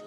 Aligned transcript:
All 0.00 0.04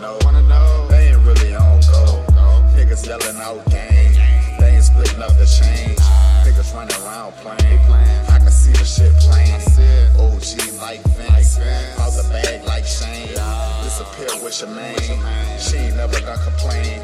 know. 0.00 0.86
They 0.88 1.08
ain't 1.08 1.18
really 1.26 1.54
on 1.54 1.80
go. 1.80 2.24
Niggas 2.74 3.06
yelling 3.06 3.36
out 3.36 3.64
gang. 3.70 4.12
They 4.58 4.74
ain't 4.74 4.84
splitting 4.84 5.22
up 5.22 5.36
the 5.38 5.46
change. 5.46 5.98
Niggas 6.44 6.74
running 6.74 6.96
around 7.02 7.32
playing. 7.42 7.80
I 8.28 8.38
can 8.38 8.50
see 8.50 8.72
the 8.72 8.84
shit 8.84 9.12
playing. 9.24 9.60
OG 10.18 10.80
like 10.80 11.02
Vince. 11.16 11.58
Out 11.98 12.12
the 12.12 12.28
bag 12.30 12.64
like 12.66 12.84
Shane. 12.84 13.28
Disappear 13.84 14.42
with 14.42 14.60
your 14.60 14.70
man. 14.70 15.58
She 15.58 15.76
ain't 15.76 15.96
never 15.96 16.20
gonna 16.20 16.42
complain. 16.42 17.00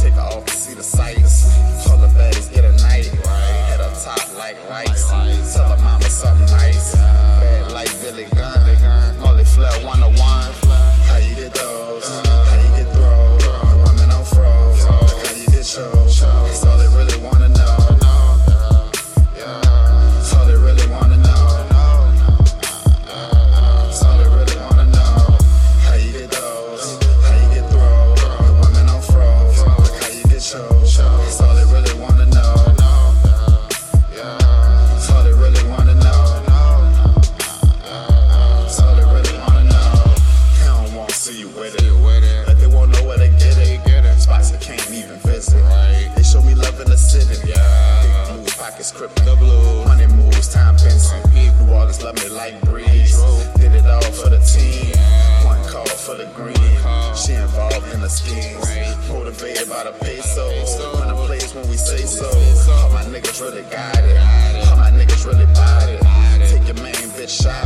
Take 0.00 0.14
her 0.14 0.22
off 0.22 0.46
to 0.46 0.54
see 0.54 0.74
the 0.74 0.82
sights. 0.82 1.46
All 1.88 1.98
the 1.98 2.08
baddies 2.08 2.52
get 2.52 2.64
a 2.64 2.72
night. 2.82 3.06
Head 3.06 3.80
up 3.80 3.94
top 4.02 4.20
like 4.38 4.56
lights. 4.68 5.08
Tell 5.54 5.68
her 5.68 5.82
mama 5.82 6.04
something 6.04 6.46
nice. 6.56 6.94
Bad 6.94 7.72
like 7.72 7.90
Billy 8.02 8.26
Gunn. 8.34 9.20
Molly 9.20 9.44
Flair 9.44 9.72
101. 9.84 10.16
How 10.16 10.25
Pockets. 48.92 49.22
The 49.22 49.36
blues. 49.36 49.84
Money 49.86 50.06
moves, 50.06 50.52
time 50.52 50.76
Benson. 50.76 51.20
New 51.34 51.72
Orleans 51.72 52.02
love 52.02 52.14
me 52.22 52.28
like 52.28 52.60
Brees. 52.60 53.18
Did 53.56 53.72
it 53.72 53.86
all 53.86 54.02
for 54.12 54.30
the 54.30 54.38
team. 54.38 54.94
One 55.44 55.62
call 55.68 55.86
for 55.86 56.14
the 56.14 56.26
green. 56.34 56.54
She 57.16 57.32
involved 57.32 57.92
in 57.92 58.00
the 58.00 58.08
schemes. 58.08 58.62
Motivated 59.08 59.68
by 59.68 59.84
the 59.84 59.92
peso. 59.92 60.46
When 60.98 61.08
the 61.08 61.14
place 61.26 61.54
when 61.54 61.68
we 61.68 61.76
say 61.76 62.04
so. 62.06 62.26
All 62.72 62.90
my 62.90 63.02
niggas 63.04 63.40
really 63.40 63.62
got 63.62 63.98
it. 63.98 64.18
All 64.68 64.76
my 64.76 64.90
niggas 64.90 65.26
really 65.26 65.46
bought 65.46 65.88
it. 65.88 66.00
Take 66.48 66.66
your 66.66 66.82
main 66.82 66.94
bitch 67.18 67.42
shopping. 67.42 67.65